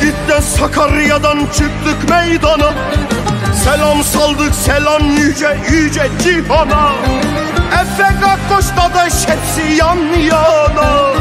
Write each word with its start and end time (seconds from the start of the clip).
İzgit'ten 0.00 0.40
Sakarya'dan 0.40 1.38
çıktık 1.38 2.10
meydana. 2.10 2.72
Selam 3.64 4.04
saldık 4.04 4.54
selam 4.54 5.02
yüce 5.02 5.58
yüce 5.70 6.10
cihana. 6.22 6.92
Efe 7.72 8.12
Gakkoş 8.20 8.64
dadaş 8.76 9.12
hepsi 9.28 9.76
yan 9.76 9.98
yana. 10.22 11.12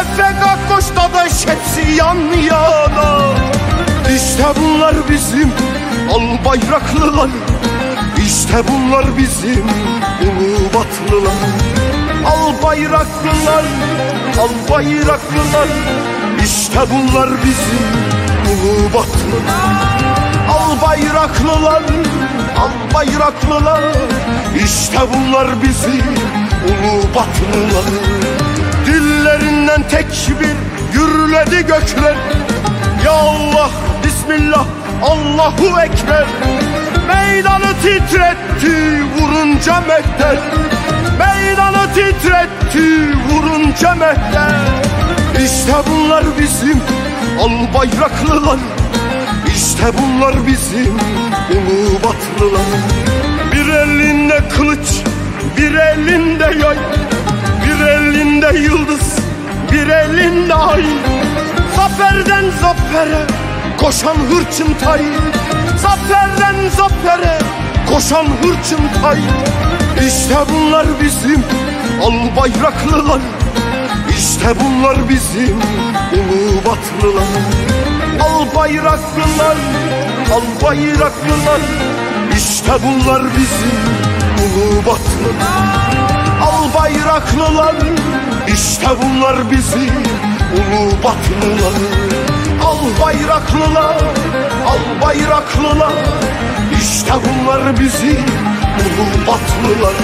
Efe 0.00 0.34
Gakkoş 0.40 0.84
dadaş 0.96 1.46
hepsi 1.46 1.92
yan 1.96 2.16
yana. 2.42 3.18
İşte 4.16 4.44
bunlar 4.56 4.94
bizim 5.10 5.52
al 6.10 6.44
bayraklılar. 6.44 7.30
İşte 8.26 8.56
bunlar 8.68 9.18
bizim 9.18 9.64
Ulubatlılar. 10.20 11.32
Al 12.26 12.62
bayraklılar, 12.62 13.64
al 14.38 14.70
bayraklılar 14.70 15.68
İşte 16.44 16.80
bunlar 16.90 17.30
bizim 17.44 18.08
Ulubatlılar 18.52 19.98
Al 20.48 20.88
bayraklılar, 20.88 21.82
al 22.58 22.94
bayraklılar. 22.94 23.80
İşte 24.64 24.98
bunlar 25.14 25.62
bizim 25.62 26.04
Ulubatlılar 26.68 27.84
Dillerinden 28.86 29.82
tekbir 29.82 30.56
gürledi 30.92 31.56
gökler. 31.56 32.16
Ya 33.04 33.12
Allah, 33.12 33.70
Bismillah, 34.04 34.66
Allahu 35.02 35.80
Ekber. 35.80 36.26
Meydanı 37.08 37.72
titretti 37.82 39.04
vurunca 39.18 39.80
mehter. 39.80 40.38
Meydanı 41.18 41.94
titretti 41.94 43.18
vurunca 43.28 43.94
mehter 43.94 44.87
İşte 45.48 45.72
bunlar 45.90 46.24
bizim 46.38 46.80
al 47.40 47.74
bayraklılar. 47.74 48.58
İşte 49.56 49.84
bunlar 49.98 50.46
bizim 50.46 50.98
Ulubatlılar 51.50 52.66
Bir 53.52 53.68
elinde 53.68 54.40
kılıç, 54.48 54.88
bir 55.56 55.74
elinde 55.74 56.44
yay 56.44 56.76
Bir 57.66 57.86
elinde 57.86 58.58
yıldız, 58.58 59.18
bir 59.72 59.88
elinde 59.88 60.54
ay. 60.54 60.84
Zaferden 61.76 62.44
zafere 62.60 63.26
koşan 63.76 64.16
hırçın 64.16 64.74
tay. 64.84 65.02
Zaferden 65.76 66.56
zafere 66.76 67.38
koşan 67.92 68.26
hırçın 68.42 68.80
tay. 69.02 69.18
İşte 70.08 70.36
bunlar 70.52 70.86
bizim 71.02 71.44
al 72.02 72.36
bayraklılar 72.36 73.20
İşte 74.18 74.54
bunlar 74.60 75.08
bizim 75.08 75.56
Ulubatlılar 76.12 77.28
Al 78.20 78.54
bayraklılar, 78.56 79.56
al 80.34 80.62
bayraklılar. 80.64 81.60
İşte 82.36 82.72
bunlar 82.82 83.22
bizim 83.36 83.78
Ulubatlılar 84.44 85.58
Al 86.42 86.80
bayraklılar, 86.80 87.74
işte 88.48 88.86
bunlar 89.02 89.50
bizim 89.50 90.02
Ulubatlılar 90.54 91.74
Al 92.64 92.78
bayraklılar, 93.04 93.96
al 94.66 95.02
bayraklılar. 95.02 95.92
İşte 96.82 97.12
bunlar 97.12 97.80
bizim 97.80 98.24
Ulubatlılar 98.98 99.94